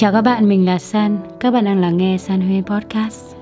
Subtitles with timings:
[0.00, 1.18] Chào các bạn, mình là San.
[1.40, 3.34] Các bạn đang lắng nghe San Huy Podcast.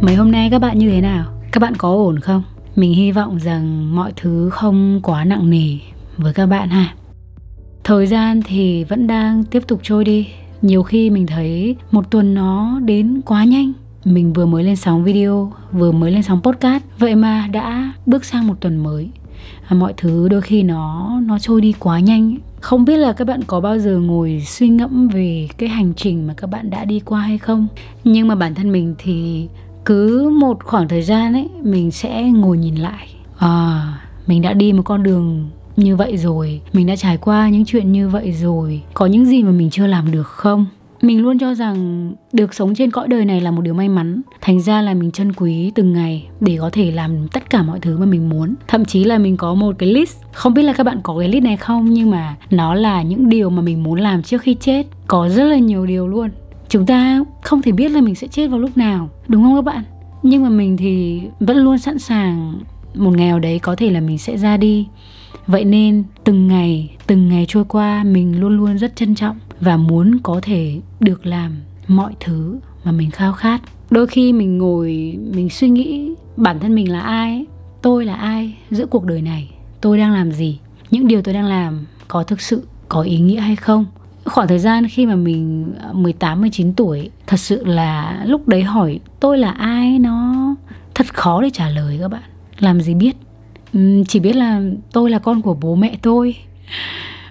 [0.00, 1.24] Mấy hôm nay các bạn như thế nào?
[1.52, 2.42] Các bạn có ổn không?
[2.76, 5.78] Mình hy vọng rằng mọi thứ không quá nặng nề
[6.16, 6.94] với các bạn ha.
[7.84, 10.28] Thời gian thì vẫn đang tiếp tục trôi đi
[10.62, 13.72] nhiều khi mình thấy một tuần nó đến quá nhanh.
[14.04, 16.84] Mình vừa mới lên sóng video vừa mới lên sóng podcast.
[16.98, 19.10] Vậy mà đã bước sang một tuần mới.
[19.68, 22.36] À, mọi thứ đôi khi nó nó trôi đi quá nhanh.
[22.60, 26.26] Không biết là các bạn có bao giờ ngồi suy ngẫm về cái hành trình
[26.26, 27.66] mà các bạn đã đi qua hay không?
[28.04, 29.48] Nhưng mà bản thân mình thì
[29.84, 33.08] cứ một khoảng thời gian ấy mình sẽ ngồi nhìn lại.
[33.38, 36.60] À mình đã đi một con đường như vậy rồi.
[36.72, 38.82] Mình đã trải qua những chuyện như vậy rồi.
[38.94, 40.66] Có những gì mà mình chưa làm được không?
[41.02, 44.20] Mình luôn cho rằng được sống trên cõi đời này là một điều may mắn.
[44.40, 47.80] Thành ra là mình trân quý từng ngày để có thể làm tất cả mọi
[47.80, 48.54] thứ mà mình muốn.
[48.68, 50.16] Thậm chí là mình có một cái list.
[50.32, 53.28] Không biết là các bạn có cái list này không, nhưng mà nó là những
[53.28, 54.86] điều mà mình muốn làm trước khi chết.
[55.06, 56.30] Có rất là nhiều điều luôn.
[56.68, 59.64] Chúng ta không thể biết là mình sẽ chết vào lúc nào, đúng không các
[59.64, 59.84] bạn?
[60.22, 62.60] Nhưng mà mình thì vẫn luôn sẵn sàng.
[62.94, 64.86] Một ngày nào đấy có thể là mình sẽ ra đi
[65.50, 69.76] vậy nên từng ngày từng ngày trôi qua mình luôn luôn rất trân trọng và
[69.76, 71.56] muốn có thể được làm
[71.88, 73.60] mọi thứ mà mình khao khát.
[73.90, 77.44] Đôi khi mình ngồi, mình suy nghĩ bản thân mình là ai,
[77.82, 80.58] tôi là ai giữa cuộc đời này, tôi đang làm gì,
[80.90, 83.86] những điều tôi đang làm có thực sự có ý nghĩa hay không?
[84.24, 88.62] Khoảng thời gian khi mà mình à, 18 19 tuổi, thật sự là lúc đấy
[88.62, 90.34] hỏi tôi là ai, nó
[90.94, 92.22] thật khó để trả lời các bạn.
[92.58, 93.16] Làm gì biết?
[94.08, 96.36] Chỉ biết là tôi là con của bố mẹ tôi.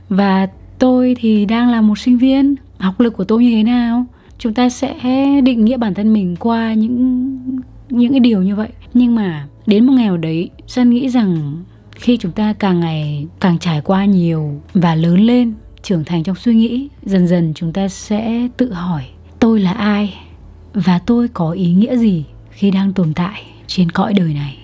[0.09, 0.47] Và
[0.79, 4.05] tôi thì đang là một sinh viên, học lực của tôi như thế nào?
[4.39, 4.95] Chúng ta sẽ
[5.43, 7.39] định nghĩa bản thân mình qua những
[7.89, 8.69] những cái điều như vậy.
[8.93, 13.27] Nhưng mà đến một ngày nào đấy san nghĩ rằng khi chúng ta càng ngày
[13.39, 15.53] càng trải qua nhiều và lớn lên,
[15.83, 19.03] trưởng thành trong suy nghĩ, dần dần chúng ta sẽ tự hỏi,
[19.39, 20.13] tôi là ai?
[20.73, 24.57] Và tôi có ý nghĩa gì khi đang tồn tại trên cõi đời này?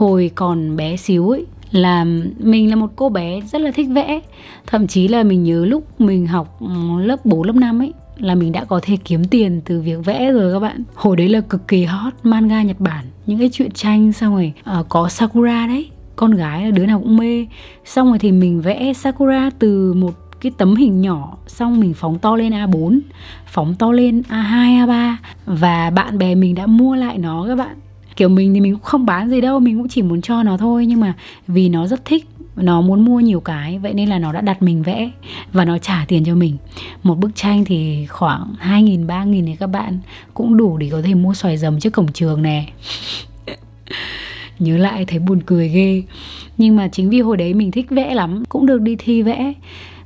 [0.00, 2.04] Hồi còn bé xíu ấy là
[2.38, 4.20] mình là một cô bé rất là thích vẽ.
[4.66, 8.34] Thậm chí là mình nhớ lúc mình học ừ, lớp 4 lớp 5 ấy là
[8.34, 10.82] mình đã có thể kiếm tiền từ việc vẽ rồi các bạn.
[10.94, 14.52] Hồi đấy là cực kỳ hot manga nhật bản những cái chuyện tranh xong rồi
[14.80, 17.46] uh, có sakura đấy con gái là đứa nào cũng mê.
[17.84, 22.18] Xong rồi thì mình vẽ sakura từ một cái tấm hình nhỏ xong mình phóng
[22.18, 23.00] to lên A4
[23.46, 25.14] phóng to lên A2 A3
[25.46, 27.76] và bạn bè mình đã mua lại nó các bạn
[28.20, 30.56] kiểu mình thì mình cũng không bán gì đâu mình cũng chỉ muốn cho nó
[30.56, 30.86] thôi.
[30.86, 31.14] Nhưng mà
[31.46, 32.26] vì nó rất thích
[32.56, 35.10] nó muốn mua nhiều cái vậy nên là nó đã đặt mình vẽ
[35.52, 36.56] và nó trả tiền cho mình.
[37.02, 39.98] Một bức tranh thì khoảng hai nghìn ba nghìn thì các bạn
[40.34, 42.66] cũng đủ để có thể mua xoài dầm trước cổng trường nè.
[44.58, 46.02] Nhớ lại thấy buồn cười ghê.
[46.58, 49.52] Nhưng mà chính vì hồi đấy mình thích vẽ lắm cũng được đi thi vẽ.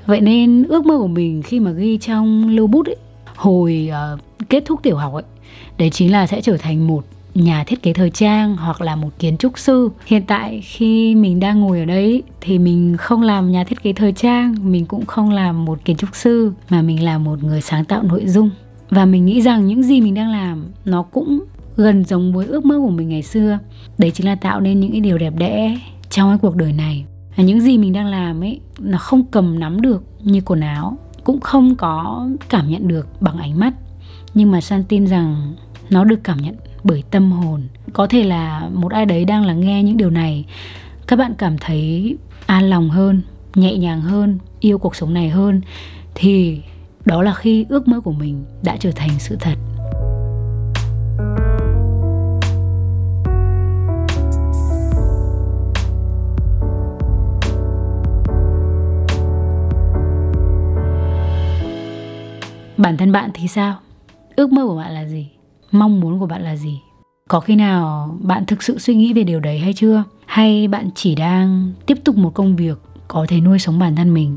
[0.06, 2.96] Vậy nên ước mơ của mình khi mà ghi trong lưu bút ấy
[3.36, 5.22] hồi uh, kết thúc tiểu học ấy
[5.78, 9.10] đấy chính là sẽ trở thành một nhà thiết kế thời trang hoặc là một
[9.18, 9.88] kiến trúc sư.
[10.06, 13.92] Hiện tại khi mình đang ngồi ở đây thì mình không làm nhà thiết kế
[13.92, 17.60] thời trang, mình cũng không làm một kiến trúc sư, mà mình là một người
[17.60, 18.50] sáng tạo nội dung.
[18.90, 21.44] Và mình nghĩ rằng những gì mình đang làm, nó cũng
[21.76, 23.58] gần giống với ước mơ của mình ngày xưa.
[23.98, 25.78] Đấy chính là tạo nên những cái điều đẹp đẽ
[26.10, 27.04] trong cái cuộc đời này.
[27.36, 30.98] Và những gì mình đang làm ấy, nó không cầm nắm được như quần áo,
[31.24, 33.74] cũng không có cảm nhận được bằng ánh mắt.
[34.34, 35.52] Nhưng mà san tin rằng
[35.90, 37.62] nó được cảm nhận bởi tâm hồn.
[37.92, 40.44] Có thể là một ai đấy đang là nghe những điều này.
[41.06, 43.22] Các bạn cảm thấy an lòng hơn,
[43.54, 45.60] nhẹ nhàng hơn, yêu cuộc sống này hơn,
[46.14, 46.60] thì
[47.04, 49.54] đó là khi ước mơ của mình đã trở thành sự thật.
[62.76, 63.76] Bản thân bạn thì sao?
[64.36, 65.28] Ước mơ của bạn là gì?
[65.74, 66.80] Mong muốn của bạn là gì?
[67.28, 70.04] Có khi nào bạn thực sự suy nghĩ về điều đấy hay chưa?
[70.26, 72.78] Hay bạn chỉ đang tiếp tục một công việc
[73.08, 74.36] có thể nuôi sống bản thân mình?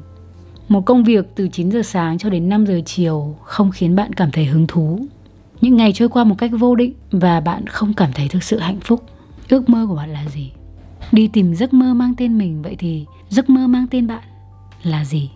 [0.69, 4.13] Một công việc từ 9 giờ sáng cho đến 5 giờ chiều không khiến bạn
[4.13, 4.99] cảm thấy hứng thú.
[5.61, 8.59] Những ngày trôi qua một cách vô định và bạn không cảm thấy thực sự
[8.59, 9.03] hạnh phúc.
[9.49, 10.51] Ước mơ của bạn là gì?
[11.11, 14.23] Đi tìm giấc mơ mang tên mình, vậy thì giấc mơ mang tên bạn
[14.83, 15.29] là gì?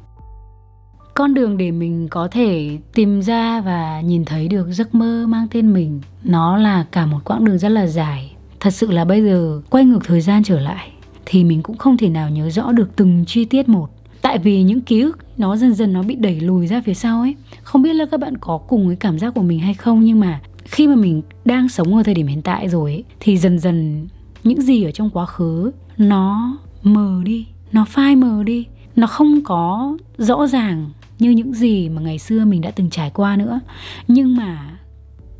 [1.14, 5.48] Con đường để mình có thể tìm ra và nhìn thấy được giấc mơ mang
[5.52, 8.36] tên mình nó là cả một quãng đường rất là dài.
[8.60, 10.92] Thật sự là bây giờ quay ngược thời gian trở lại
[11.26, 13.90] thì mình cũng không thể nào nhớ rõ được từng chi tiết một.
[14.22, 17.22] Tại vì những ký ức nó dần dần nó bị đẩy lùi ra phía sau
[17.22, 17.36] ấy.
[17.64, 20.20] Không biết là các bạn có cùng cái cảm giác của mình hay không nhưng
[20.20, 23.60] mà khi mà mình đang sống ở thời điểm hiện tại rồi ấy, thì dần
[23.60, 24.08] dần
[24.44, 28.66] những gì ở trong quá khứ nó mờ đi nó phai mờ đi.
[28.96, 30.90] Nó không có rõ ràng
[31.22, 33.60] như những gì mà ngày xưa mình đã từng trải qua nữa.
[34.08, 34.80] Nhưng mà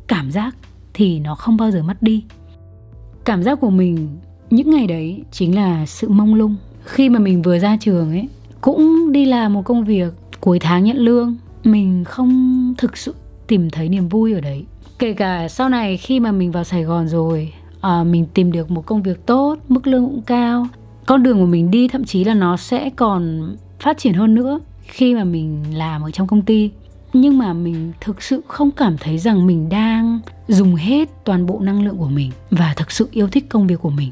[0.06, 0.56] cảm giác
[0.94, 2.24] thì nó không bao giờ mất đi.
[3.24, 4.08] Cảm giác của mình
[4.50, 6.56] những ngày đấy chính là sự mông lung.
[6.84, 8.28] Khi mà mình vừa ra trường ấy
[8.60, 13.14] cũng đi làm một công việc cuối tháng nhận lương mình không thực sự
[13.46, 14.64] tìm thấy niềm vui ở đấy.
[14.98, 18.70] Kể cả sau này khi mà mình vào sài gòn rồi à, mình tìm được
[18.70, 20.66] một công việc tốt mức lương cũng cao
[21.06, 24.60] con đường của mình đi thậm chí là nó sẽ còn phát triển hơn nữa
[24.82, 26.70] khi mà mình làm ở trong công ty.
[27.12, 31.60] Nhưng mà mình thực sự không cảm thấy rằng mình đang dùng hết toàn bộ
[31.60, 34.10] năng lượng của mình và thực sự yêu thích công việc của mình.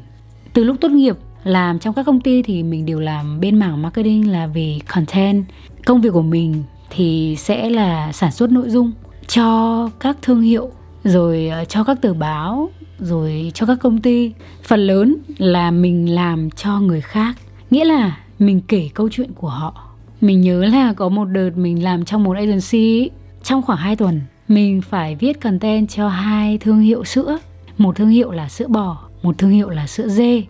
[0.53, 3.81] Từ lúc tốt nghiệp, làm trong các công ty thì mình đều làm bên mảng
[3.81, 5.45] marketing là về content.
[5.85, 8.91] Công việc của mình thì sẽ là sản xuất nội dung
[9.27, 10.71] cho các thương hiệu,
[11.03, 12.69] rồi ờ, cho các tờ báo,
[12.99, 14.33] rồi cho các công ty.
[14.63, 17.35] Phần lớn là mình làm cho người khác.
[17.69, 19.90] Nghĩa là mình kể câu chuyện của họ
[20.21, 23.09] mình nhớ là có một đợt mình làm trong một agency
[23.43, 27.37] trong khoảng 2 tuần, mình phải viết content cho hai thương hiệu sữa.
[27.77, 30.43] Một thương hiệu là sữa bò, một thương hiệu là sữa dê.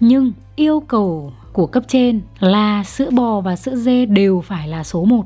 [0.00, 4.84] Nhưng yêu cầu của cấp trên là sữa bò và sữa dê đều phải là
[4.84, 5.24] số 1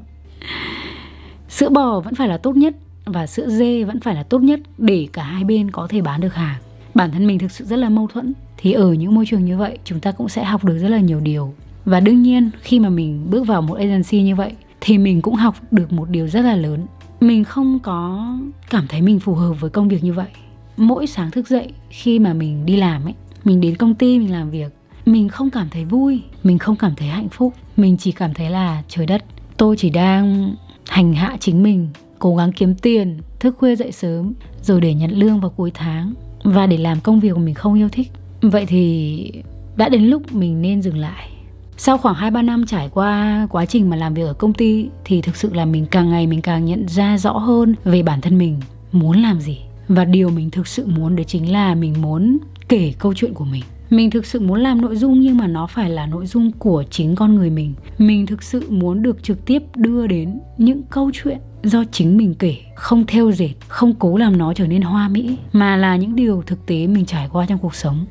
[1.49, 4.61] sữa bò vẫn phải là tốt nhất và sữa dê vẫn phải là tốt nhất
[4.79, 6.57] để cả hai bên có thể bán được hàng.
[6.95, 9.59] Bản thân mình thực sự rất là mâu thuẫn, thì ở những môi trường như
[9.59, 12.81] vậy, chúng ta cũng sẽ học được rất là nhiều điều và đương nhiên, khi
[12.81, 16.29] mà mình bước vào một agency như vậy, thì mình cũng học được một điều
[16.29, 16.87] rất là lớn.
[17.20, 18.29] Mình không có
[18.70, 20.29] cảm thấy mình phù hợp với công việc như vậy.
[20.76, 23.14] Mỗi sáng thức dậy, khi mà mình đi làm ấy,
[23.44, 24.73] mình đến công ty, mình làm việc,
[25.06, 27.55] mình không cảm thấy vui, mình không cảm thấy hạnh phúc.
[27.76, 29.25] Mình chỉ cảm thấy là, trời đất,
[29.56, 30.55] tôi chỉ đang
[30.88, 31.88] hành hạ chính mình,
[32.19, 34.32] cố gắng kiếm tiền, thức khuya dậy sớm,
[34.62, 36.14] rồi để nhận lương vào cuối tháng,
[36.44, 38.11] và để làm công việc của mình không yêu thích.
[38.40, 39.43] Vậy thì
[39.76, 41.31] đã đến lúc mình nên dừng lại
[41.77, 45.23] sau khoảng 2-3 năm trải qua quá trình mà làm việc ở công ty thì
[45.23, 48.39] thực sự là mình càng ngày mình càng nhận ra rõ hơn về bản thân
[48.39, 48.61] mình
[48.93, 49.59] muốn làm gì.
[49.89, 52.39] Và điều mình thực sự muốn đấy chính là mình muốn
[52.69, 53.63] kể câu chuyện của mình.
[53.91, 56.85] Mình thực sự muốn làm nội dung nhưng mà nó phải là nội dung của
[56.91, 57.75] chính con người mình.
[57.99, 62.35] Mình thực sự muốn được trực tiếp đưa đến những câu chuyện do chính mình
[62.35, 66.17] kể, không theo dệt, không cố làm nó trở nên hoa mỹ, mà là những
[66.17, 68.07] điều thực tế mình trải qua trong cuộc sống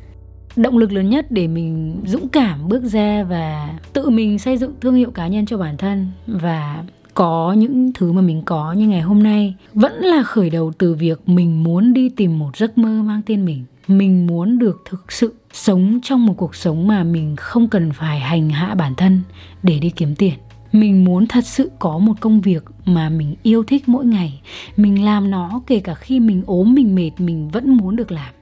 [0.56, 4.74] động lực lớn nhất để mình dũng cảm bước ra và tự mình xây dựng
[4.82, 6.84] thương hiệu cá nhân cho bản thân và
[7.14, 10.94] có những thứ mà mình có như ngày hôm nay vẫn là khởi đầu từ
[10.94, 13.66] việc mình muốn đi tìm một giấc mơ mang tên mình.
[13.88, 18.20] Mình muốn được thực sự sống trong một cuộc sống mà mình không cần phải
[18.20, 19.22] hành hạ bản thân
[19.64, 20.34] để đi kiếm tiền.
[20.72, 24.42] Mình muốn thật sự có một công việc mà mình yêu thích mỗi ngày.
[24.78, 28.34] Mình làm nó kể cả khi mình ốm, mình mệt, mình vẫn muốn được làm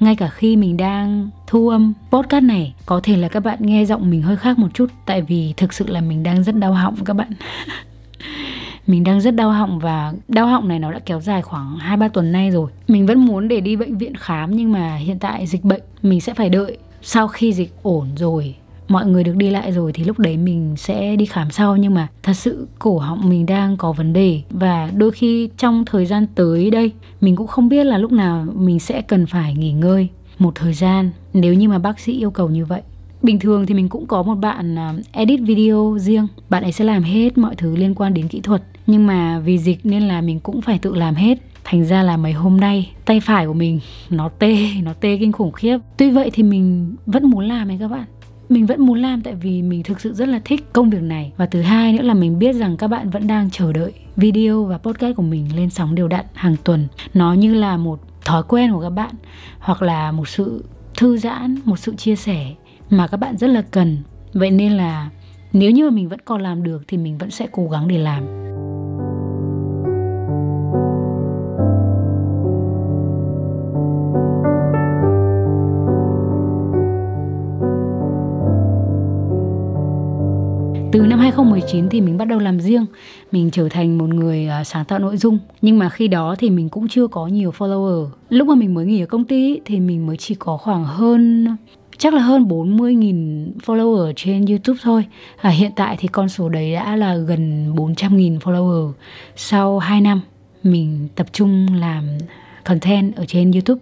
[0.00, 3.84] ngay cả khi mình đang thu âm podcast này, có thể là các bạn nghe
[3.84, 6.72] giọng mình hơi khác một chút, tại vì thực sự là mình đang rất đau
[6.72, 7.30] họng các bạn
[8.86, 12.08] mình đang rất đau họng và đau họng này nó đã kéo dài khoảng 2-3
[12.08, 12.70] tuần nay rồi.
[12.88, 16.20] Mình vẫn muốn để đi bệnh viện khám nhưng mà hiện tại dịch bệnh, mình
[16.20, 18.54] sẽ phải đợi sau khi dịch ổn rồi
[18.88, 21.76] mọi người được đi lại rồi thì lúc đấy mình sẽ đi khám sau.
[21.76, 24.42] Nhưng mà thật sự cổ họng mình đang có vấn đề.
[24.50, 28.46] Và đôi khi trong thời gian tới đây, mình cũng không biết là lúc nào
[28.54, 31.10] mình sẽ cần phải nghỉ ngơi một thời gian.
[31.32, 32.82] Nếu như mà bác sĩ yêu cầu như vậy.
[33.22, 36.26] Bình thường thì mình cũng có một bạn à, edit video riêng.
[36.50, 38.62] Bạn ấy sẽ làm hết mọi thứ liên quan đến kỹ thuật.
[38.86, 41.38] Nhưng mà vì dịch nên là mình cũng phải tự làm hết.
[41.64, 45.32] Thành ra là mấy hôm nay, tay phải của mình nó tê nó tê kinh
[45.32, 45.78] khủng khiếp.
[45.96, 48.04] Tuy vậy thì mình vẫn muốn làm ấy các bạn
[48.48, 51.32] mình vẫn muốn làm tại vì mình thực sự rất là thích công việc này.
[51.36, 54.64] Và thứ hai nữa là mình biết rằng các bạn vẫn đang chờ đợi video
[54.64, 56.88] và podcast của mình lên sóng đều đặn hàng tuần.
[57.14, 59.14] Nó như là một thói quen của các bạn,
[59.58, 60.64] hoặc là một sự
[60.98, 62.54] thư giãn, một sự chia sẻ
[62.90, 63.98] mà các bạn rất là cần.
[64.32, 65.10] Vậy nên là
[65.52, 67.98] nếu như mà mình vẫn còn làm được thì mình vẫn sẽ cố gắng để
[67.98, 68.22] làm.
[80.96, 82.86] Từ năm 2019 thì mình bắt đầu làm riêng,
[83.32, 85.38] mình trở thành một người à, sáng tạo nội dung.
[85.62, 88.08] Nhưng mà khi đó thì mình cũng chưa có nhiều follower.
[88.28, 91.46] Lúc mà mình mới nghỉ ở công ty thì mình mới chỉ có khoảng hơn
[91.98, 95.04] chắc là hơn 40.000 follower trên YouTube thôi.
[95.36, 98.92] À, hiện tại thì con số đấy đã là gần 400.000 follower
[99.36, 100.20] sau 2 năm
[100.62, 102.04] mình tập trung làm
[102.64, 103.80] content ở trên YouTube.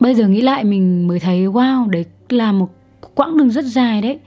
[0.00, 2.68] Bây giờ nghĩ lại mình mới thấy wow, đấy là một
[3.14, 4.18] quãng đường rất dài đấy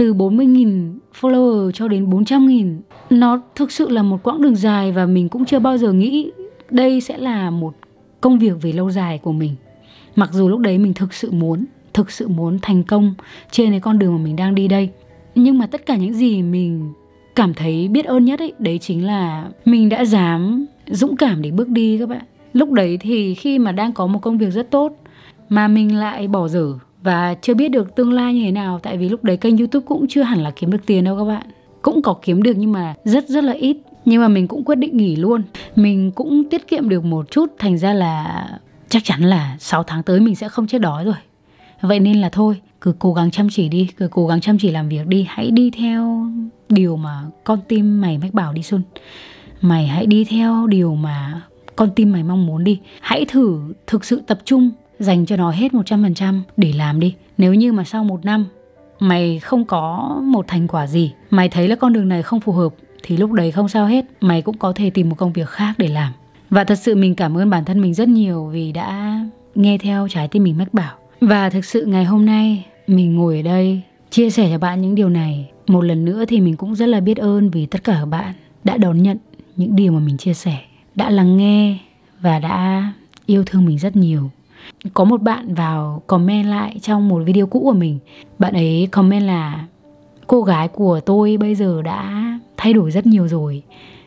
[0.00, 2.78] từ 40.000 follower cho đến 400.000
[3.10, 6.30] nó thực sự là một quãng đường dài và mình cũng chưa bao giờ nghĩ
[6.70, 7.74] đây sẽ là một
[8.20, 9.54] công việc về lâu dài của mình.
[10.16, 11.64] Mặc dù lúc đấy mình thực sự muốn,
[11.94, 13.14] thực sự muốn thành công
[13.50, 14.90] trên cái con đường mà mình đang đi đây.
[15.34, 16.92] Nhưng mà tất cả những gì mình
[17.36, 21.50] cảm thấy biết ơn nhất ấy, đấy chính là mình đã dám dũng cảm để
[21.50, 22.22] bước đi các bạn.
[22.52, 24.92] Lúc đấy thì khi mà đang có một công việc rất tốt
[25.48, 28.96] mà mình lại bỏ dở và chưa biết được tương lai như thế nào, tại
[28.96, 31.46] vì lúc đấy kênh youtube cũng chưa hẳn là kiếm được tiền đâu các bạn.
[31.82, 33.76] Cũng có kiếm được nhưng mà rất rất là ít.
[34.04, 35.42] Nhưng mà mình cũng quyết định nghỉ luôn.
[35.76, 38.46] Mình cũng tiết kiệm được một chút, thành ra là
[38.88, 41.14] chắc chắn là 6 tháng tới mình sẽ không chết đói rồi.
[41.80, 44.70] Vậy nên là thôi, cứ cố gắng chăm chỉ đi, cứ cố gắng chăm chỉ
[44.70, 45.26] làm việc đi.
[45.28, 46.26] Hãy đi theo
[46.68, 48.82] điều mà con tim mày mách bảo đi, xuân.
[49.60, 51.42] Mày hãy đi theo điều mà
[51.76, 52.80] con tim mày mong muốn đi.
[53.00, 57.14] Hãy thử thực sự tập trung dành cho nó hết 100% để làm đi.
[57.38, 58.46] Nếu như mà sau một năm
[59.00, 62.52] mày không có một thành quả gì, mày thấy là con đường này không phù
[62.52, 64.04] hợp, thì lúc đấy không sao hết.
[64.20, 66.12] Mày cũng có thể tìm một công việc khác để làm.
[66.50, 69.20] Và thật sự mình cảm ơn bản thân mình rất nhiều vì đã
[69.54, 70.96] nghe theo trái tim mình mách bảo.
[71.20, 73.80] Và thực sự ngày hôm nay mình ngồi ở đây
[74.10, 75.50] chia sẻ cho bạn những điều này.
[75.66, 78.34] Một lần nữa thì mình cũng rất là biết ơn vì tất cả các bạn
[78.64, 79.18] đã đón nhận
[79.56, 80.58] những điều mà mình chia sẻ,
[80.94, 81.78] đã lắng nghe
[82.20, 82.92] và đã
[83.26, 84.30] yêu thương mình rất nhiều
[84.94, 87.98] có một bạn vào comment lại trong một video cũ của mình.
[88.38, 89.66] Bạn ấy comment là,
[90.26, 92.24] cô gái của tôi bây giờ đã
[92.56, 93.62] thay đổi rất nhiều rồi,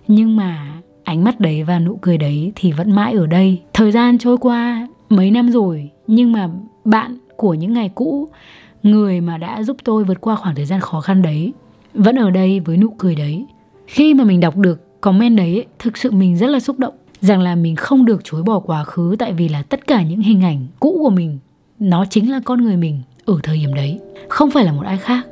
[0.07, 3.61] nhưng mà ánh mắt đấy và nụ cười đấy thì vẫn mãi ở đây.
[3.73, 6.49] Thời gian trôi qua mấy năm rồi, nhưng mà
[6.85, 8.29] bạn của những ngày cũ,
[8.83, 11.53] người mà đã giúp tôi vượt qua khoảng thời gian khó khăn đấy,
[11.93, 13.45] vẫn ở đây với nụ cười đấy.
[13.87, 16.93] Khi mà mình đọc được comment đấy, thực sự mình rất là xúc động
[17.23, 20.21] rằng là mình không được chối bỏ quá khứ tại vì là tất cả những
[20.21, 21.39] hình ảnh cũ của mình,
[21.79, 23.99] nó chính là con người mình ở thời điểm đấy,
[24.29, 25.27] không phải là một ai khác.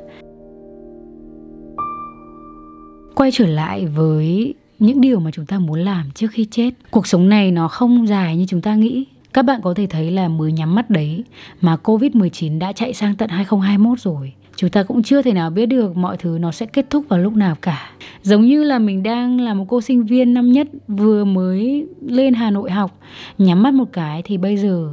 [3.14, 6.70] Quay trở lại với những điều mà chúng ta muốn làm trước khi chết.
[6.90, 9.04] Cuộc sống này nó không dài như chúng ta nghĩ.
[9.32, 11.24] Các bạn có thể thấy là mới nhắm mắt đấy
[11.60, 14.32] mà Covid-19 đã chạy sang tận 2021 rồi.
[14.56, 17.18] Chúng ta cũng chưa thể nào biết được mọi thứ nó sẽ kết thúc vào
[17.18, 17.90] lúc nào cả.
[18.22, 22.34] Giống như là mình đang là một cô sinh viên năm nhất vừa mới lên
[22.34, 22.98] Hà Nội học,
[23.38, 24.88] nhắm mắt một cái thì bây giờ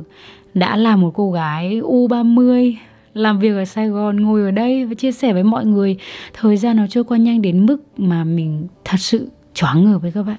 [0.54, 2.74] đã là một cô gái U30
[3.14, 5.98] làm việc ở Sài Gòn ngồi ở đây và chia sẻ với mọi người
[6.34, 10.12] thời gian nó trôi qua nhanh đến mức mà mình thật sự choáng ngợp với
[10.12, 10.38] các bạn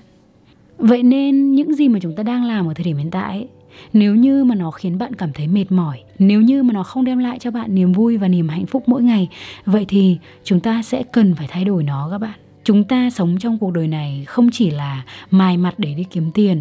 [0.79, 3.49] vậy nên những gì mà chúng ta đang làm ở thời điểm hiện tại ấy,
[3.93, 7.05] nếu như mà nó khiến bạn cảm thấy mệt mỏi, nếu như mà nó không
[7.05, 9.29] đem lại cho bạn niềm vui và niềm hạnh phúc mỗi ngày,
[9.67, 12.39] vậy thì chúng ta sẽ cần phải thay đổi nó các bạn.
[12.65, 16.31] Chúng ta sống trong cuộc đời này không chỉ là mài mặt để đi kiếm
[16.33, 16.61] tiền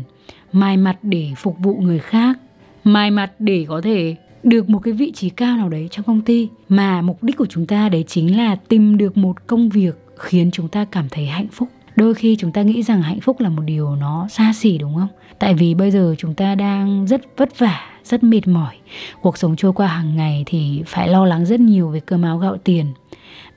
[0.52, 2.40] mài mặt để phục vụ người khác
[2.84, 6.22] mài mặt để có thể được một cái vị trí cao nào đấy trong công
[6.22, 9.96] ty, mà mục đích của chúng ta đấy chính là tìm được một công việc
[10.18, 11.70] khiến chúng ta cảm thấy hạnh phúc.
[11.96, 14.96] Đôi khi chúng ta nghĩ rằng hạnh phúc là một điều nó xa xỉ đúng
[14.96, 15.08] không?
[15.40, 18.76] Tại vì bây giờ chúng ta đang rất vất vả, rất mệt mỏi.
[19.22, 22.38] Cuộc sống trôi qua hàng ngày thì phải lo lắng rất nhiều về cơm áo
[22.38, 22.86] gạo tiền.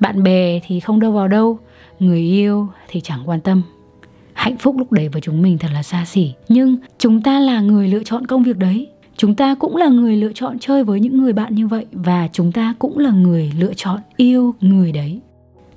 [0.01, 1.59] Bạn bè thì không đâu vào đâu,
[1.99, 3.63] người yêu thì chẳng quan tâm.
[4.33, 6.33] Hạnh phúc lúc đấy với chúng mình thật là xa xỉ.
[6.49, 8.89] Nhưng chúng ta là người lựa chọn công việc đấy.
[9.17, 12.29] Chúng ta cũng là người lựa chọn chơi với những người bạn như vậy và
[12.33, 15.21] chúng ta cũng là người lựa chọn yêu người đấy.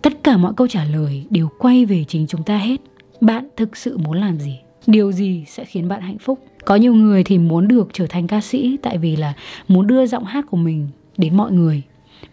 [0.01, 2.81] Tất cả mọi câu trả lời đều quay về chính chúng ta hết.
[3.21, 4.59] Bạn thực sự muốn làm gì?
[4.87, 6.39] Điều gì sẽ khiến bạn hạnh phúc?
[6.65, 9.33] Có nhiều người thì muốn được trở thành ca sĩ tại vì là
[9.67, 10.87] muốn đưa giọng hát của mình
[11.17, 11.81] đến mọi người,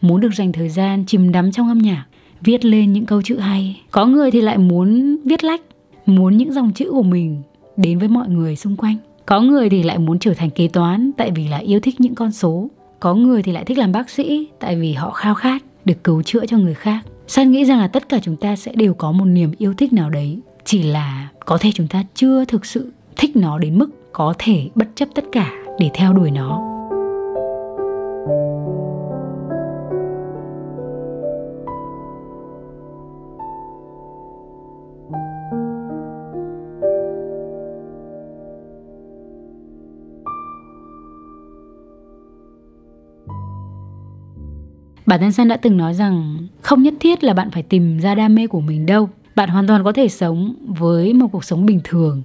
[0.00, 2.04] muốn được dành thời gian chìm đắm trong âm nhạc,
[2.40, 3.80] viết lên những câu chữ hay.
[3.90, 5.60] Có người thì lại muốn viết lách,
[6.06, 7.42] muốn những dòng chữ của mình
[7.76, 8.96] đến với mọi người xung quanh.
[9.26, 12.14] Có người thì lại muốn trở thành kế toán tại vì là yêu thích những
[12.14, 12.68] con số.
[13.00, 16.22] Có người thì lại thích làm bác sĩ tại vì họ khao khát được cứu
[16.22, 17.00] chữa cho người khác.
[17.26, 19.92] San nghĩ rằng là tất cả chúng ta sẽ đều có một niềm yêu thích
[19.92, 24.12] nào đấy chỉ là có thể chúng ta chưa thực sự thích nó đến mức
[24.12, 26.72] có thể bất chấp tất cả để theo đuổi nó
[45.06, 48.14] Bản thân San đã từng nói rằng không nhất thiết là bạn phải tìm ra
[48.14, 49.08] đam mê của mình đâu.
[49.34, 52.22] Bạn hoàn toàn có thể sống với một cuộc sống bình thường,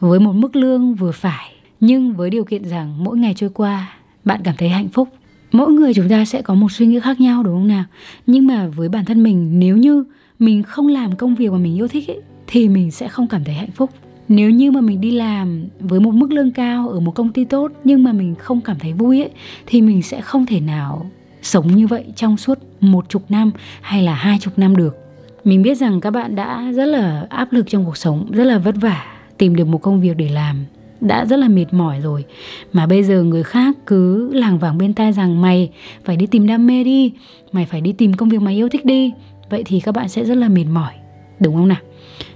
[0.00, 3.92] với một mức lương vừa phải, nhưng với điều kiện rằng mỗi ngày trôi qua
[4.24, 5.08] bạn cảm thấy hạnh phúc.
[5.52, 7.84] Mỗi người chúng ta sẽ có một suy nghĩ khác nhau đúng không nào?
[8.26, 10.04] Nhưng mà với bản thân mình nếu như
[10.38, 13.44] mình không làm công việc mà mình yêu thích ấy, thì mình sẽ không cảm
[13.44, 13.90] thấy hạnh phúc
[14.28, 17.44] nếu như mà mình đi làm với một mức lương cao ở một công ty
[17.44, 19.30] tốt nhưng mà mình không cảm thấy vui ấy
[19.66, 21.10] thì mình sẽ không thể nào
[21.42, 23.50] sống như vậy trong suốt một chục năm
[23.80, 25.07] hay là hai chục năm được
[25.48, 28.58] mình biết rằng các bạn đã rất là áp lực trong cuộc sống rất là
[28.58, 29.04] vất vả
[29.38, 30.64] tìm được một công việc để làm
[31.00, 32.24] đã rất là mệt mỏi rồi.
[32.72, 35.70] Mà bây giờ người khác cứ làng vàng bên tai rằng mày
[36.04, 37.12] phải đi tìm đam mê đi
[37.52, 39.12] mày phải đi tìm công việc mày yêu thích đi.
[39.50, 40.92] Vậy thì các bạn sẽ rất là mệt mỏi
[41.40, 41.80] đúng không nào?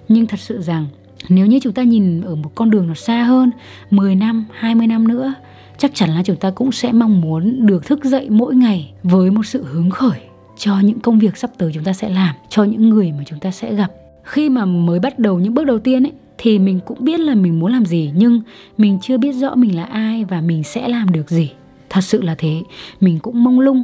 [0.08, 0.86] Nhưng thật sự rằng
[1.28, 3.50] nếu như chúng ta nhìn ở một con đường nó xa hơn
[3.90, 5.34] 10 năm, 20 năm nữa
[5.78, 9.30] chắc chắn là chúng ta cũng sẽ mong muốn được thức dậy mỗi ngày với
[9.30, 10.31] một sự hứng khởi
[10.64, 13.38] cho những công việc sắp tới chúng ta sẽ làm, cho những người mà chúng
[13.38, 13.92] ta sẽ gặp.
[14.22, 17.34] Khi mà mới bắt đầu những bước đầu tiên ấy thì mình cũng biết là
[17.34, 18.40] mình muốn làm gì nhưng
[18.78, 21.52] mình chưa biết rõ mình là ai và mình sẽ làm được gì.
[21.90, 22.62] Thật sự là thế,
[23.00, 23.82] mình cũng mông lung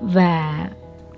[0.00, 0.68] và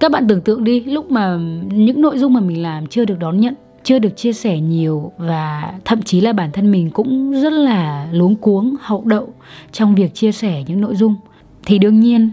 [0.00, 1.38] các bạn tưởng tượng đi lúc mà
[1.70, 5.12] những nội dung mà mình làm chưa được đón nhận chưa được chia sẻ nhiều
[5.18, 9.28] và thậm chí là bản thân mình cũng rất là luống cuống hậu đậu
[9.72, 11.14] trong việc chia sẻ những nội dung
[11.64, 12.30] thì đương nhiên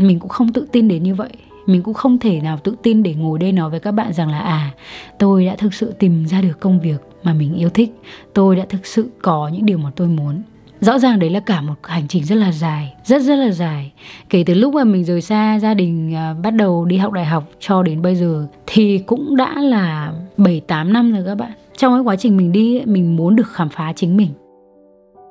[0.00, 1.30] mình cũng không tự tin đến như vậy
[1.72, 4.30] mình cũng không thể nào tự tin để ngồi đây nói với các bạn rằng
[4.30, 4.70] là à
[5.18, 7.90] tôi đã thực sự tìm ra được công việc mà mình yêu thích.
[8.34, 10.42] Tôi đã thực sự có những điều mà tôi muốn.
[10.80, 13.92] Rõ ràng đấy là cả một hành trình rất là dài rất rất là dài.
[14.30, 17.24] Kể từ lúc mà mình rời xa gia đình à, bắt đầu đi học đại
[17.24, 21.50] học cho đến bây giờ thì cũng đã là 7 8 năm rồi các bạn.
[21.76, 24.30] Trong cái quá trình mình đi mình muốn được khám phá chính mình.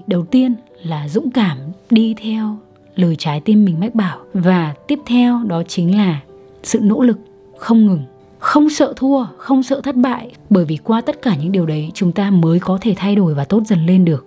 [0.08, 1.58] Đầu tiên là dũng cảm
[1.90, 2.58] đi theo
[2.96, 6.20] lời trái tim mình mách bảo và tiếp theo đó chính là
[6.64, 7.18] sự nỗ lực
[7.58, 8.04] không ngừng
[8.40, 10.32] không sợ thua không sợ thất bại.
[10.50, 13.34] Bởi vì qua tất cả những điều đấy chúng ta mới có thể thay đổi
[13.34, 14.26] và tốt dần lên được.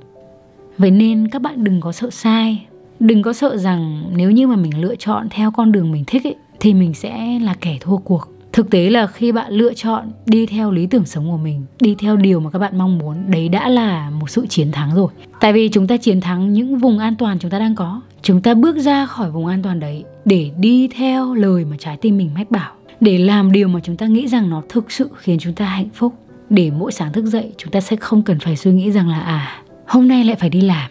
[0.78, 2.66] Vậy nên các bạn đừng có sợ sai.
[3.00, 6.26] Đừng có sợ rằng nếu như mà mình lựa chọn theo con đường mình thích
[6.26, 10.12] ấy, thì mình sẽ là kẻ thua cuộc thực tế là khi bạn lựa chọn
[10.26, 13.30] đi theo lý tưởng sống của mình, đi theo điều mà các bạn mong muốn,
[13.30, 15.09] đấy đã là một sự chiến thắng rồi.
[15.40, 18.00] Tại vì chúng ta chiến thắng những vùng an toàn chúng ta đang có.
[18.23, 21.97] Chúng ta bước ra khỏi vùng an toàn đấy để đi theo lời mà trái
[21.97, 22.73] tim mình mách bảo.
[23.00, 25.88] Để làm điều mà chúng ta nghĩ rằng nó thực sự khiến chúng ta hạnh
[25.94, 26.14] phúc.
[26.50, 29.20] Để mỗi sáng thức dậy, chúng ta sẽ không cần phải suy nghĩ rằng là
[29.20, 30.90] à hôm nay lại phải đi làm.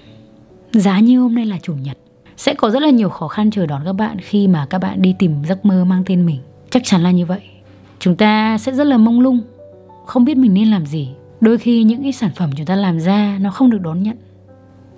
[0.72, 1.98] Giá như hôm nay là chủ nhật.
[2.38, 5.02] Sẽ có rất là nhiều khó khăn chờ đón các bạn khi mà các bạn
[5.02, 6.40] đi tìm giấc mơ mang tên mình.
[6.70, 7.40] Chắc chắn là như vậy
[8.02, 9.42] chúng ta sẽ rất là mông lung,
[10.06, 11.10] không biết mình nên làm gì.
[11.42, 14.18] Đôi khi những cái sản phẩm chúng ta làm ra nó không được đón nhận.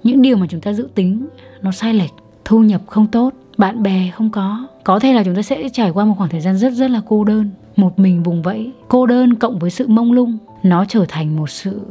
[0.03, 1.27] Những điều mà chúng ta dự tính,
[1.61, 2.11] nó sai lệch,
[2.45, 4.67] thu nhập không tốt, bạn bè không có.
[4.83, 7.01] Có thể là chúng ta sẽ trải qua một khoảng thời gian rất rất là
[7.07, 7.49] cô đơn.
[7.75, 11.49] Một mình vùng vẫy, cô đơn cộng với sự mông lung, nó trở thành một
[11.49, 11.81] sự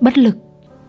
[0.00, 0.36] bất lực.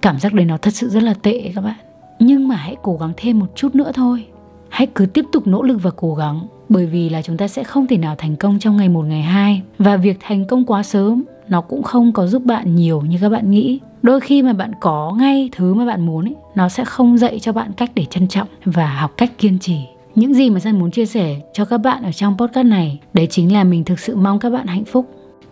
[0.01, 1.77] Cảm giác đấy nó thật sự rất là tệ các bạn.
[2.19, 4.25] Nhưng mà hãy cố gắng thêm một chút nữa thôi.
[4.69, 7.63] Hãy cứ tiếp tục nỗ lực và cố gắng bởi vì là chúng ta sẽ
[7.63, 9.61] không thể nào thành công trong ngày một ngày hai.
[9.77, 13.29] Và việc thành công quá sớm nó cũng không có giúp bạn nhiều như các
[13.29, 13.79] bạn nghĩ.
[14.01, 17.39] Đôi khi mà bạn có ngay thứ mà bạn muốn ấy, nó sẽ không dạy
[17.39, 19.79] cho bạn cách để trân trọng và học cách kiên trì.
[20.15, 23.27] Những gì mà San muốn chia sẻ cho các bạn ở trong podcast này đấy
[23.29, 25.05] chính là mình thực sự mong các bạn hạnh phúc.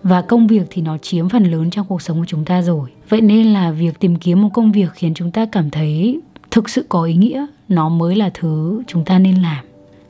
[0.03, 2.89] Và công việc thì nó chiếm phần lớn trong cuộc sống của chúng ta rồi.
[3.09, 6.19] Vậy nên là việc tìm kiếm một công việc khiến chúng ta cảm thấy
[6.51, 9.65] thực sự có ý nghĩa nó mới là thứ chúng ta nên làm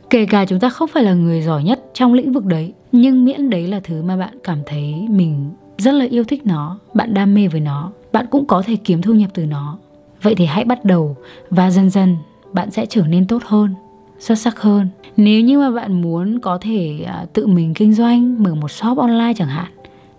[0.10, 3.26] kể cả chúng ta không phải là người giỏi nhất trong lĩnh vực đấy, nhưng
[3.26, 7.14] miễn đấy là thứ mà bạn cảm thấy mình rất là yêu thích nó, bạn
[7.14, 9.78] đam mê với nó, bạn cũng có thể kiếm thu nhập từ nó.
[10.22, 11.16] Vậy thì hãy bắt đầu
[11.50, 12.18] và dần dần
[12.54, 13.76] bạn sẽ trở nên tốt hơn,
[14.20, 14.88] xuất sắc hơn.
[15.18, 18.98] Nếu như mà bạn muốn có thể à, tự mình kinh doanh, mở một shop
[18.98, 19.72] online chẳng hạn,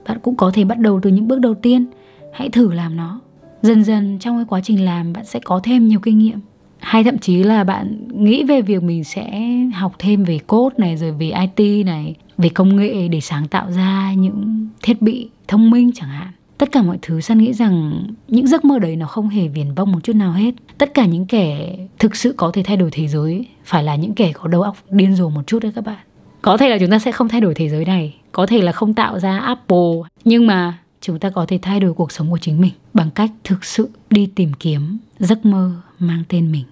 [0.08, 1.86] bạn cũng có thể bắt đầu từ những bước đầu tiên.
[2.32, 3.20] Hãy thử làm nó.
[3.62, 6.40] Dần dần trong cái quá trình làm, bạn sẽ có thêm nhiều kinh nghiệm
[6.78, 10.96] hay thậm chí là bạn nghĩ về việc mình sẽ học thêm về code này,
[10.96, 15.70] rồi về IT này, về công nghệ để sáng tạo ra những thiết bị thông
[15.70, 16.28] minh chẳng hạn.
[16.58, 19.74] Tất cả mọi thứ san nghĩ rằng những giấc mơ đấy nó không hề viền
[19.74, 20.54] vông một chút nào hết.
[20.78, 24.14] Tất cả những kẻ thực sự có thể thay đổi thế giới phải là những
[24.14, 25.98] kẻ có đầu óc điên rồ một chút đấy các bạn.
[26.42, 28.72] Có thể là chúng ta sẽ không thay đổi thế giới này, có thể là
[28.72, 32.38] không tạo ra apple, nhưng mà chúng ta có thể thay đổi cuộc sống của
[32.38, 36.64] chính mình bằng cách thực sự đi tìm kiếm giấc mơ mang tên mình.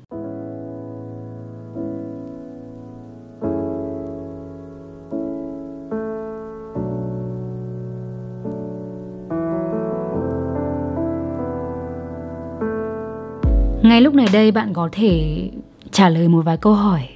[13.83, 15.51] Ngay lúc này đây bạn có thể
[15.91, 17.09] trả lời một vài câu hỏi.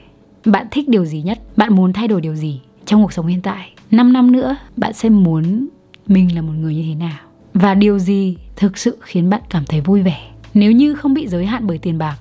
[0.46, 1.38] Bạn thích điều gì nhất?
[1.56, 3.72] Bạn muốn thay đổi điều gì trong cuộc sống hiện tại?
[3.90, 5.68] 5 năm nữa, bạn sẽ muốn
[6.06, 7.18] mình là một người như thế nào?
[7.54, 10.30] Và điều gì thực sự khiến bạn cảm thấy vui vẻ?
[10.54, 12.16] Nếu như không bị giới hạn bởi tiền bạc,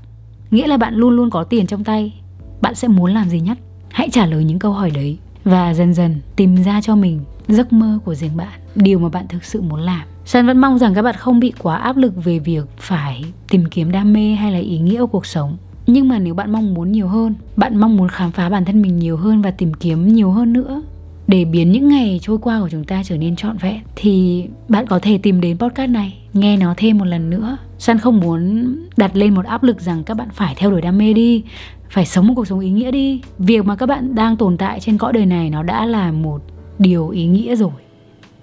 [0.51, 2.13] nghĩa là bạn luôn luôn có tiền trong tay,
[2.61, 3.57] bạn sẽ muốn làm gì nhất?
[3.89, 7.73] Hãy trả lời những câu hỏi đấy và dần dần tìm ra cho mình giấc
[7.73, 10.07] mơ của riêng bạn, điều mà bạn thực sự muốn làm.
[10.25, 13.65] San vẫn mong rằng các bạn không bị quá áp lực về việc phải tìm
[13.65, 15.57] kiếm đam mê hay là ý nghĩa của cuộc sống.
[15.87, 18.81] Nhưng mà nếu bạn mong muốn nhiều hơn, bạn mong muốn khám phá bản thân
[18.81, 20.81] mình nhiều hơn và tìm kiếm nhiều hơn nữa
[21.27, 24.87] để biến những ngày trôi qua của chúng ta trở nên trọn vẹn, thì bạn
[24.87, 27.57] có thể tìm đến podcast này, nghe nó thêm một lần nữa.
[27.79, 30.97] San không muốn đặt lên một áp lực rằng các bạn phải theo đuổi đam
[30.97, 31.43] mê đi,
[31.89, 33.21] phải sống một cuộc sống ý nghĩa đi.
[33.37, 36.41] Việc mà các bạn đang tồn tại trên cõi đời này nó đã là một
[36.79, 37.71] điều ý nghĩa rồi.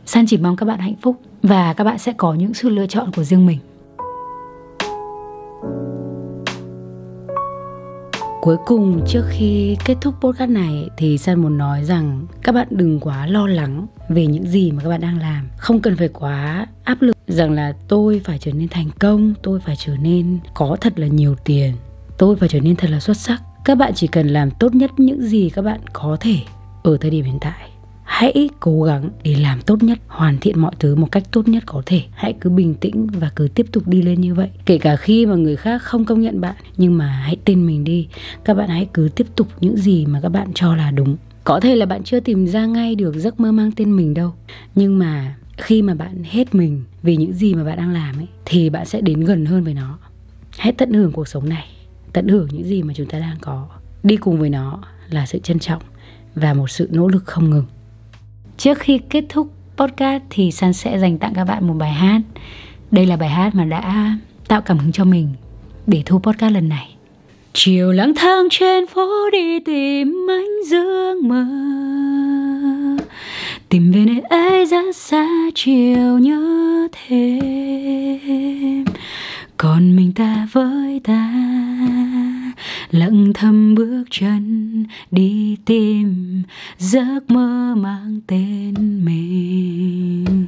[0.07, 2.87] San chỉ mong các bạn hạnh phúc và các bạn sẽ có những sự lựa
[2.87, 3.59] chọn của riêng mình.
[8.45, 12.69] Cuối cùng trước khi kết thúc podcast này thì San muốn nói rằng các bạn
[12.71, 15.49] đừng quá lo lắng về những gì mà các bạn đang làm.
[15.57, 19.61] Không cần phải quá áp lực rằng là tôi phải trở nên thành công, tôi
[19.61, 21.73] phải trở nên có thật là nhiều tiền,
[22.19, 23.43] tôi phải trở nên thật là xuất sắc.
[23.65, 26.37] Các bạn chỉ cần làm tốt nhất những gì các bạn có thể
[26.83, 27.71] ở thời điểm hiện tại
[28.05, 31.63] hãy cố gắng để làm tốt nhất, hoàn thiện mọi thứ một cách tốt nhất
[31.67, 32.03] có thể.
[32.13, 34.51] Hãy cứ bình tĩnh và cứ tiếp tục đi lên như vậy.
[34.67, 37.85] Kể cả khi mà người khác không công nhận bạn, nhưng mà hãy tin mình
[37.85, 38.09] đi.
[38.45, 41.17] Các bạn hãy cứ tiếp tục những gì mà các bạn cho là đúng.
[41.45, 44.33] Có thể là bạn chưa tìm ra ngay được giấc mơ mang tên mình đâu.
[44.75, 48.29] Nhưng mà khi mà bạn hết mình vì những gì mà bạn đang làm ấy,
[48.45, 49.99] thì bạn sẽ đến gần hơn với nó.
[50.59, 51.67] Hãy tận hưởng cuộc sống này.
[52.13, 53.69] Tận hưởng những gì mà chúng ta đang có.
[54.03, 54.79] Đi cùng với nó
[55.11, 55.83] là sự trân trọng
[56.35, 57.65] và một sự nỗ lực không ngừng.
[58.57, 62.21] Trước khi kết thúc podcast thì San sẽ dành tặng các bạn một bài hát.
[62.91, 64.17] Đây là bài hát mà đã
[64.49, 65.29] tạo cảm hứng cho mình
[65.87, 66.95] để thu podcast lần này.
[67.53, 71.45] Chiều lang thang trên phố đi tìm ánh dương mơ
[73.69, 78.85] Tìm về nơi ấy rất xa chiều nhớ thêm
[79.57, 81.31] Còn mình ta với ta
[82.95, 86.43] lặng thầm bước chân đi tìm
[86.79, 90.47] giấc mơ mang tên mình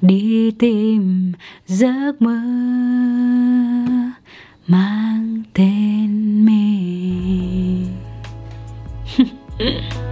[0.00, 1.32] đi tìm
[1.66, 2.40] giấc mơ
[4.66, 7.86] mang tên mình